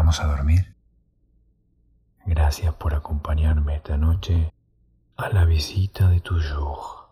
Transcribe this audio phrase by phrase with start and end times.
[0.00, 0.74] ¿Vamos a dormir?
[2.24, 4.50] Gracias por acompañarme esta noche
[5.18, 7.10] a la visita de toujours,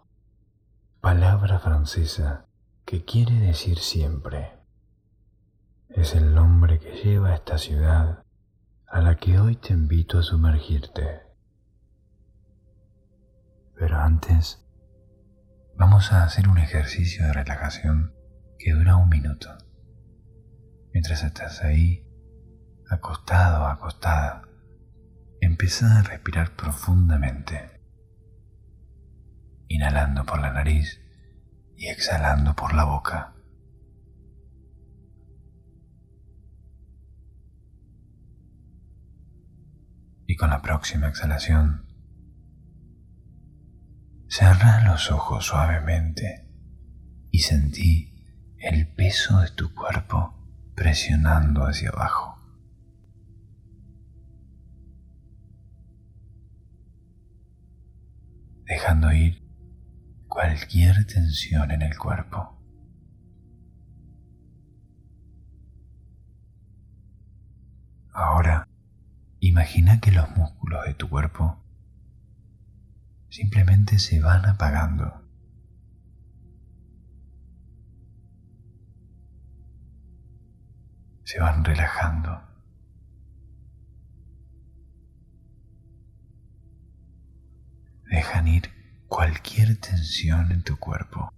[1.03, 2.47] palabra francesa
[2.87, 4.59] que quiere decir siempre.
[5.91, 8.25] Es el nombre que lleva esta ciudad
[8.87, 11.21] a la que hoy te invito a sumergirte.
[13.77, 14.67] Pero antes,
[15.77, 18.15] vamos a hacer un ejercicio de relajación
[18.59, 19.51] que dura un minuto.
[20.95, 22.08] Mientras estás ahí,
[22.91, 24.43] acostado acostada,
[25.41, 27.81] empieza a respirar profundamente,
[29.69, 31.01] inhalando por la nariz
[31.77, 33.35] y exhalando por la boca.
[40.27, 41.87] Y con la próxima exhalación,
[44.29, 46.49] cerra los ojos suavemente
[47.31, 50.35] y sentí el peso de tu cuerpo
[50.75, 52.28] presionando hacia abajo.
[58.69, 59.43] Dejando ir
[60.29, 62.61] cualquier tensión en el cuerpo.
[68.13, 68.69] Ahora,
[69.41, 71.65] imagina que los músculos de tu cuerpo
[73.31, 75.23] simplemente se van apagando.
[81.25, 82.43] Se van relajando.
[89.09, 91.33] Cualquier tensión en tu cuerpo.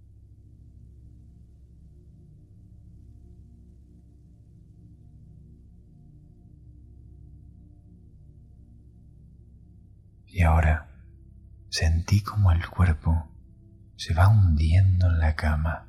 [10.27, 10.89] Y ahora
[11.69, 13.29] sentí como el cuerpo
[13.97, 15.87] se va hundiendo en la cama.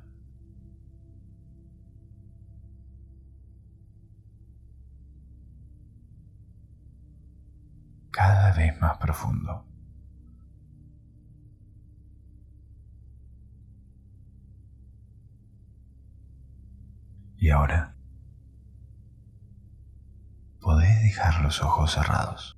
[8.11, 9.72] Cada vez más profundo.
[17.43, 17.93] Y ahora
[20.61, 22.57] podés dejar los ojos cerrados.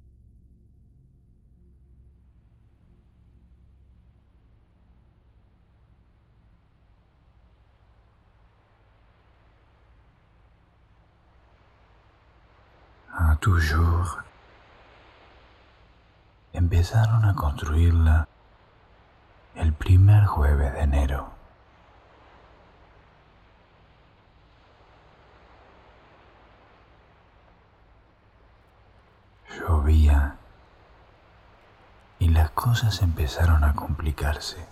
[13.09, 14.19] A toujours
[16.53, 18.27] empezaron a construirla
[19.55, 21.34] el primer jueves de enero.
[29.59, 30.35] Llovía
[32.19, 34.65] y las cosas empezaron a complicarse.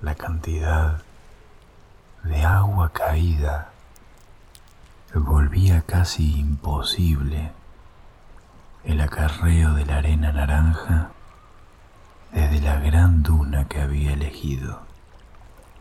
[0.00, 1.02] La cantidad
[2.22, 3.70] de agua caída
[5.14, 7.52] volvía casi imposible
[8.84, 11.10] el acarreo de la arena naranja
[12.32, 14.82] desde la gran duna que había elegido,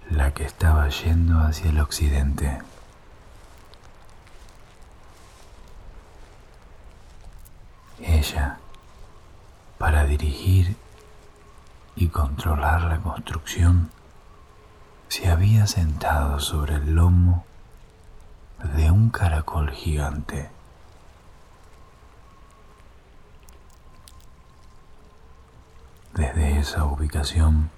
[0.10, 2.60] la que estaba yendo hacia el occidente.
[8.02, 8.60] Ella,
[9.78, 10.78] para dirigir
[11.96, 13.90] y controlar la construcción,
[15.10, 17.46] se había sentado sobre el lomo
[18.76, 20.50] de un caracol gigante.
[26.14, 27.70] Desde esa ubicación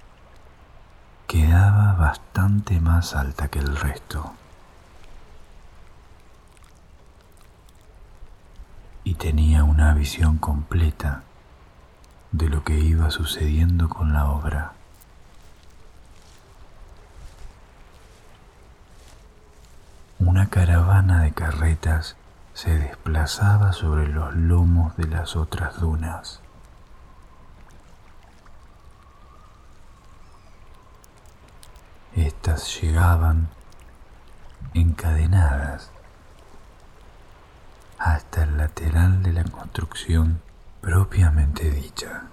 [1.28, 4.34] quedaba bastante más alta que el resto.
[9.04, 11.24] Y tenía una visión completa
[12.32, 14.74] de lo que iba sucediendo con la obra.
[20.20, 22.16] Una caravana de carretas
[22.54, 26.42] se desplazaba sobre los lomos de las otras dunas.
[32.16, 33.50] Estas llegaban
[34.74, 35.92] encadenadas
[38.04, 40.42] hasta el lateral de la construcción
[40.82, 42.24] propiamente dicha.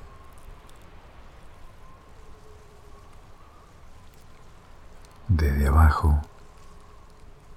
[5.28, 6.22] Desde abajo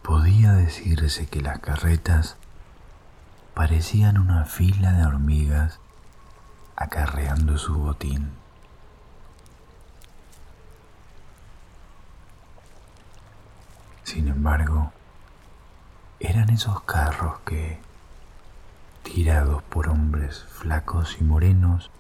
[0.02, 2.36] podía decirse que las carretas
[3.54, 5.80] parecían una fila de hormigas
[6.76, 8.34] acarreando su botín.
[14.04, 14.92] Sin embargo,
[16.20, 17.80] eran esos carros que,
[19.04, 21.92] tirados por hombres flacos y morenos,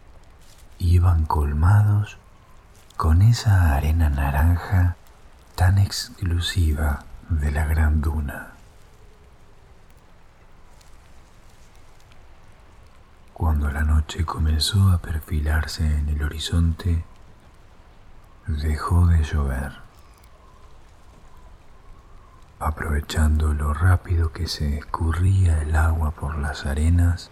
[0.80, 2.18] iban colmados
[2.98, 4.95] con esa arena naranja
[5.56, 8.51] tan exclusiva de la Gran Duna.
[13.33, 17.04] Cuando la noche comenzó a perfilarse en el horizonte,
[18.45, 19.81] dejó de llover.
[22.61, 27.31] Aprovechando lo rápido que se escurría el agua por las arenas,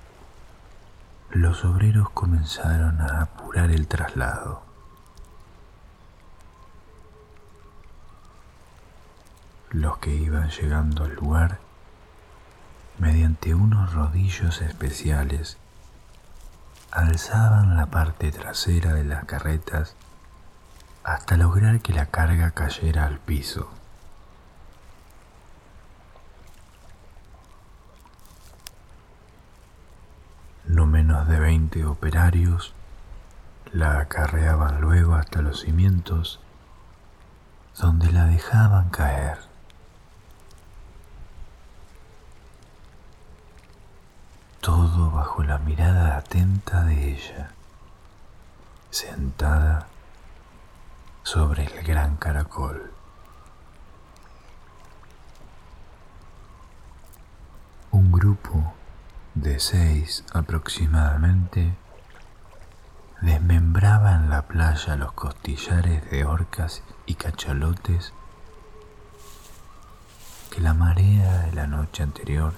[1.30, 4.64] los obreros comenzaron a apurar el traslado.
[9.70, 11.60] Los que iban llegando al lugar,
[12.98, 15.58] mediante unos rodillos especiales,
[16.90, 19.96] alzaban la parte trasera de las carretas
[21.04, 23.70] hasta lograr que la carga cayera al piso.
[30.70, 32.72] No menos de veinte operarios
[33.74, 36.40] la acarreaban luego hasta los cimientos,
[37.80, 39.40] donde la dejaban caer.
[44.62, 47.50] todo bajo la mirada atenta de ella,
[48.92, 49.88] sentada
[51.24, 52.94] sobre el gran caracol.
[57.90, 58.76] Un grupo
[59.42, 61.74] de seis aproximadamente
[63.22, 68.14] desmembraba en la playa los costillares de orcas y cachalotes
[70.52, 72.54] que la marea de la noche anterior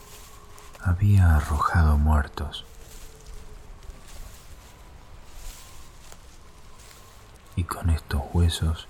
[0.81, 2.65] había arrojado muertos.
[7.55, 8.87] Y con estos huesos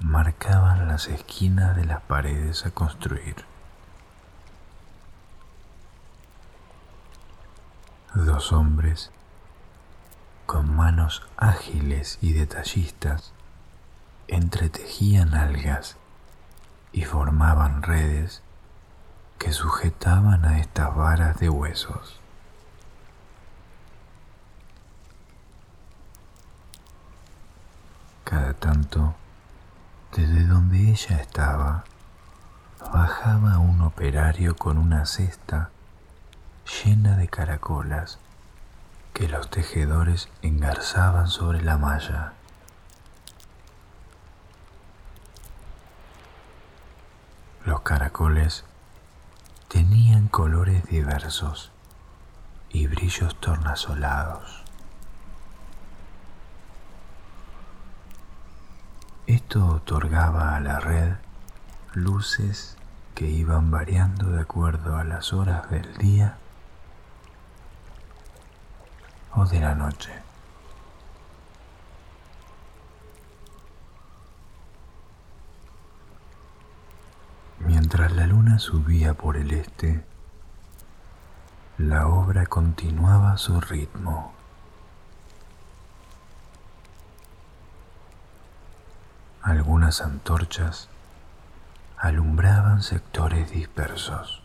[0.00, 3.53] marcaban las esquinas de las paredes a construir.
[8.14, 9.10] Dos hombres
[10.46, 13.32] con manos ágiles y detallistas
[14.28, 15.96] entretejían algas
[16.92, 18.40] y formaban redes
[19.40, 22.20] que sujetaban a estas varas de huesos.
[28.22, 29.16] Cada tanto,
[30.16, 31.82] desde donde ella estaba,
[32.92, 35.70] bajaba un operario con una cesta
[36.64, 38.18] llena de caracolas
[39.12, 42.32] que los tejedores engarzaban sobre la malla.
[47.64, 48.64] Los caracoles
[49.68, 51.70] tenían colores diversos
[52.70, 54.64] y brillos tornasolados.
[59.26, 61.14] Esto otorgaba a la red
[61.94, 62.76] luces
[63.14, 66.36] que iban variando de acuerdo a las horas del día
[69.42, 70.12] de la noche.
[77.58, 80.04] Mientras la luna subía por el este,
[81.78, 84.32] la obra continuaba su ritmo.
[89.42, 90.88] Algunas antorchas
[91.98, 94.43] alumbraban sectores dispersos.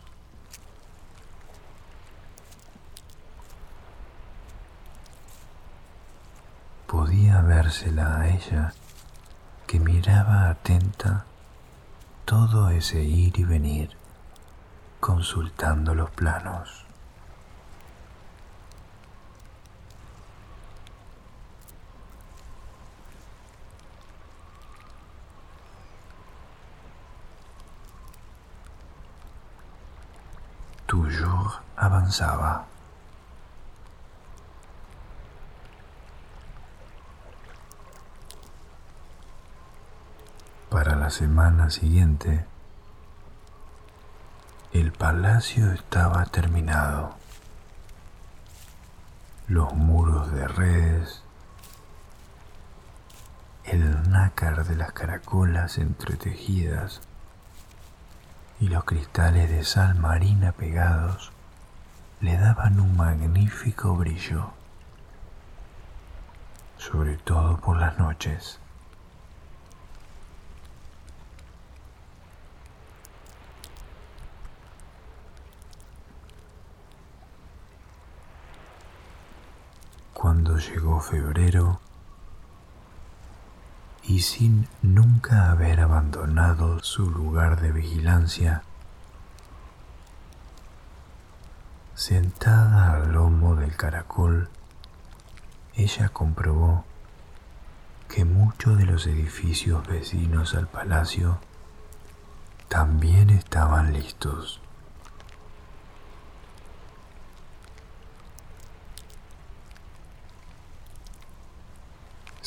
[6.90, 8.72] Podía vérsela a ella
[9.68, 11.24] que miraba atenta
[12.24, 13.96] todo ese ir y venir
[14.98, 16.84] consultando los planos.
[30.86, 32.66] Toujours avanzaba.
[40.70, 42.46] Para la semana siguiente,
[44.72, 47.16] el palacio estaba terminado.
[49.48, 51.24] Los muros de redes,
[53.64, 57.00] el nácar de las caracolas entretejidas
[58.60, 61.32] y los cristales de sal marina pegados
[62.20, 64.52] le daban un magnífico brillo,
[66.78, 68.59] sobre todo por las noches.
[80.20, 81.80] Cuando llegó febrero
[84.02, 88.62] y sin nunca haber abandonado su lugar de vigilancia,
[91.94, 94.50] sentada al lomo del caracol,
[95.74, 96.84] ella comprobó
[98.06, 101.38] que muchos de los edificios vecinos al palacio
[102.68, 104.60] también estaban listos.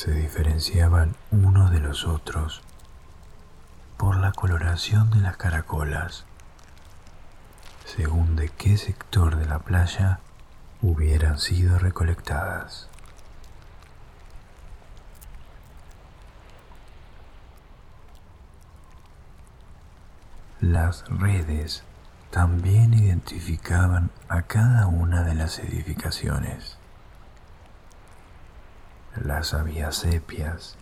[0.04, 2.62] Se diferenciaban unos de los otros
[3.96, 6.26] por la coloración de las caracolas,
[7.86, 10.20] según de qué sector de la playa
[10.82, 12.90] hubieran sido recolectadas.
[20.60, 21.86] Las redes
[22.30, 26.78] también identificaban a cada una de las edificaciones.
[29.16, 30.76] Las había sepias,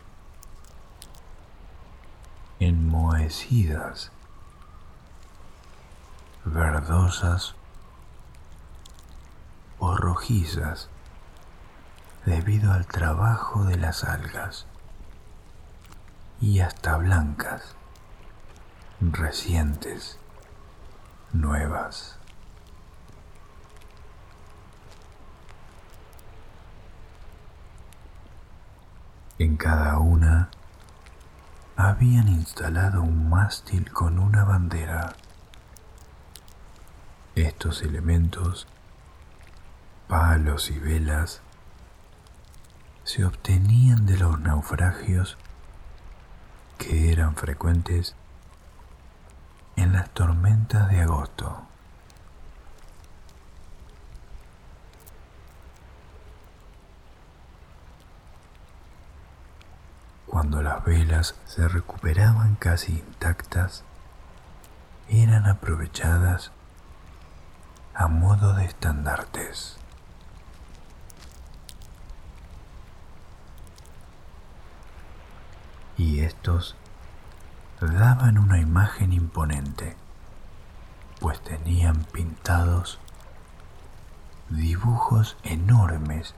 [2.59, 4.11] enmohecidas,
[6.45, 7.55] verdosas
[9.79, 10.89] o rojizas
[12.25, 14.65] debido al trabajo de las algas
[16.39, 17.75] y hasta blancas
[19.01, 20.19] recientes,
[21.33, 22.20] nuevas.
[29.41, 30.51] En cada una
[31.75, 35.15] habían instalado un mástil con una bandera.
[37.33, 38.67] Estos elementos,
[40.07, 41.41] palos y velas,
[43.03, 45.39] se obtenían de los naufragios
[46.77, 48.15] que eran frecuentes
[49.75, 51.70] en las tormentas de agosto.
[60.41, 63.83] Cuando las velas se recuperaban casi intactas,
[65.07, 66.51] eran aprovechadas
[67.93, 69.77] a modo de estandartes.
[75.95, 76.75] Y estos
[77.79, 79.95] daban una imagen imponente,
[81.19, 82.97] pues tenían pintados
[84.49, 86.33] dibujos enormes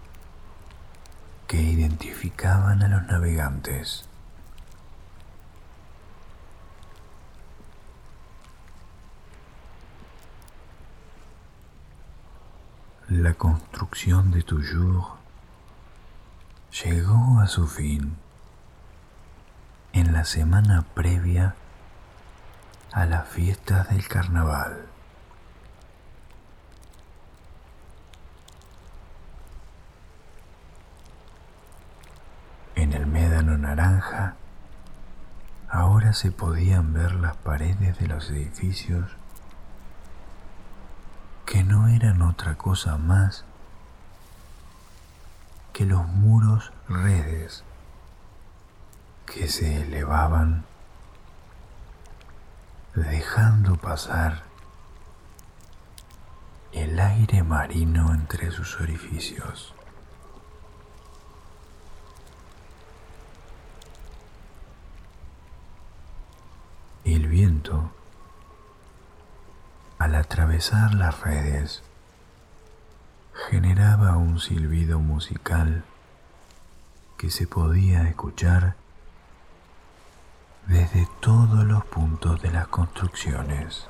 [1.47, 4.09] que identificaban a los navegantes.
[13.09, 15.05] La construcción de Toujours
[16.83, 18.17] llegó a su fin
[19.91, 21.55] en la semana previa
[22.91, 24.88] a las fiestas del carnaval.
[32.75, 34.36] En el médano naranja
[35.70, 39.10] ahora se podían ver las paredes de los edificios
[41.46, 43.46] que no eran otra cosa más
[45.72, 47.63] que los muros redes
[49.25, 50.65] que se elevaban
[52.93, 54.43] dejando pasar
[56.72, 59.74] el aire marino entre sus orificios.
[67.05, 67.91] El viento,
[70.00, 71.83] al atravesar las redes,
[73.50, 75.83] generaba un silbido musical
[77.17, 78.75] que se podía escuchar
[80.67, 83.86] desde todos los puntos de las construcciones.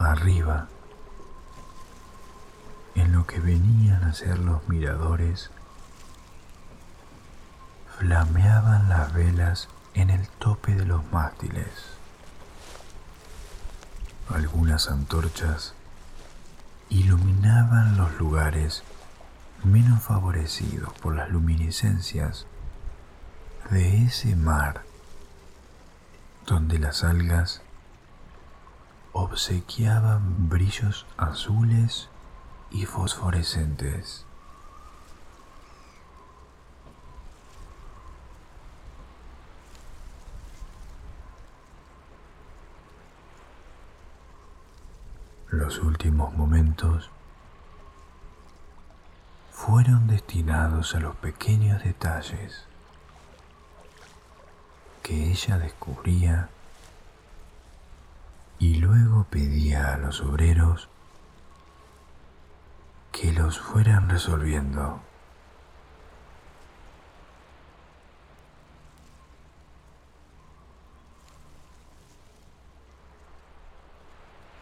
[0.00, 0.66] Arriba,
[2.94, 5.50] en lo que venían a ser los miradores,
[7.98, 11.68] flameaban las velas en el tope de los mástiles.
[14.28, 15.74] Algunas antorchas
[16.88, 18.82] iluminaban los lugares
[19.64, 22.46] menos favorecidos por las luminiscencias
[23.70, 24.82] de ese mar
[26.46, 27.62] donde las algas
[29.12, 32.08] obsequiaban brillos azules
[32.72, 34.24] y fosforescentes.
[45.50, 47.10] Los últimos momentos
[49.52, 52.64] fueron destinados a los pequeños detalles
[55.02, 56.48] que ella descubría
[58.58, 60.88] y luego pedía a los obreros
[63.12, 65.00] que los fueran resolviendo.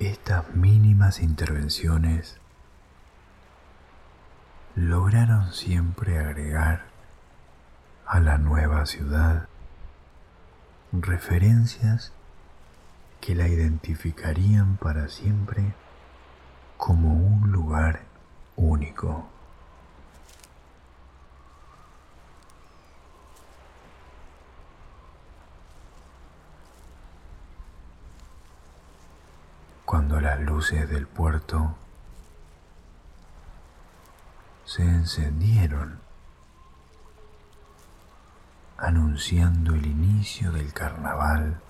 [0.00, 2.38] estas mínimas intervenciones
[4.74, 6.86] lograron siempre agregar
[8.06, 9.46] a la nueva ciudad
[10.92, 12.12] referencias
[13.20, 15.74] que la identificarían para siempre
[16.78, 18.09] como un lugar
[18.60, 19.26] único.
[29.84, 31.74] Cuando las luces del puerto
[34.64, 35.98] se encendieron,
[38.76, 41.60] anunciando el inicio del carnaval,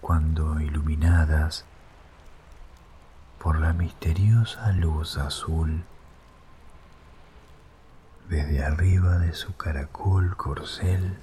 [0.00, 1.64] cuando iluminadas
[3.54, 5.84] por la misteriosa luz azul,
[8.28, 11.18] desde arriba de su caracol corcel,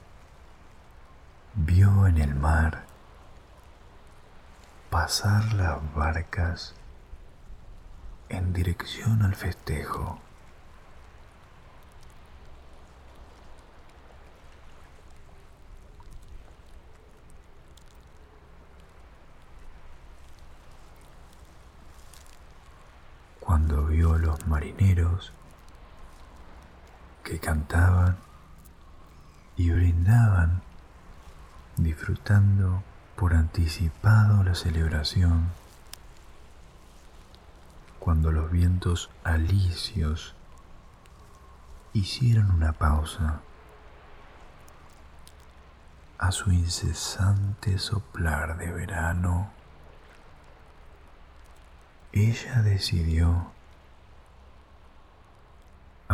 [1.55, 2.85] vio en el mar
[4.89, 6.73] pasar las barcas
[8.29, 10.21] en dirección al festejo.
[23.41, 25.33] Cuando vio los marineros
[27.23, 28.17] que cantaban
[29.57, 30.61] y brindaban,
[31.77, 32.83] disfrutando
[33.15, 35.49] por anticipado la celebración,
[37.99, 40.33] cuando los vientos alicios
[41.93, 43.41] hicieron una pausa
[46.17, 49.51] a su incesante soplar de verano,
[52.11, 53.51] ella decidió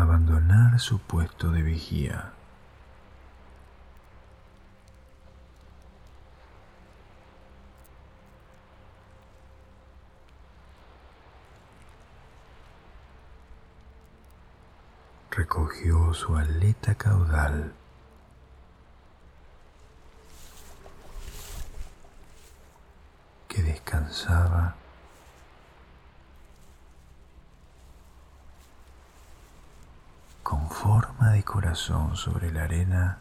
[0.01, 2.31] abandonar su puesto de vigía.
[15.37, 17.71] recogió su aleta caudal
[23.47, 24.75] que descansaba
[30.41, 30.67] con
[31.31, 33.19] de corazón sobre la arena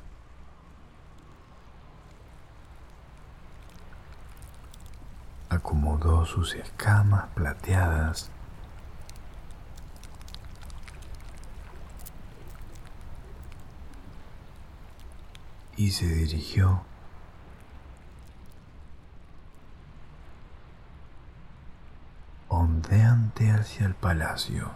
[5.49, 8.31] acomodó sus escamas plateadas
[15.77, 16.83] y se dirigió
[22.49, 24.71] ondeante hacia el palacio.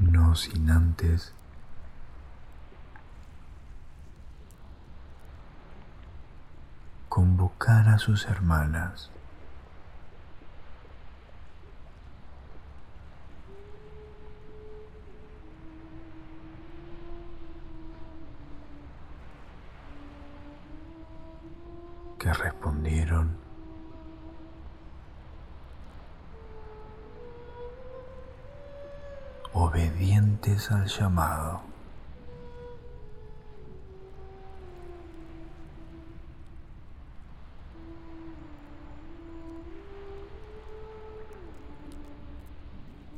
[0.00, 1.32] No sin antes
[7.08, 9.10] convocar a sus hermanas.
[22.18, 23.47] que respondieron
[29.78, 31.62] obedientes al llamado.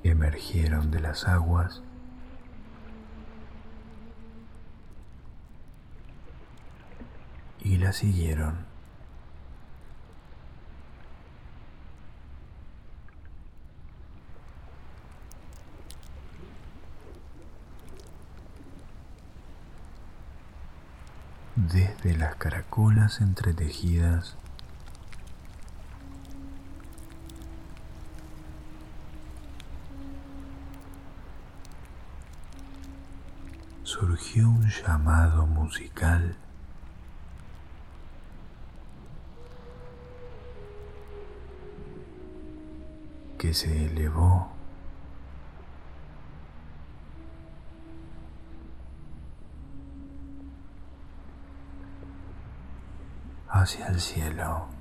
[0.03, 1.83] emergieron de las aguas
[7.61, 8.70] y la siguieron.
[21.73, 24.35] Desde las caracolas entretejidas.
[33.85, 36.35] Surgió un llamado musical.
[43.39, 44.60] Que se elevó
[53.61, 54.80] hacia el cielo.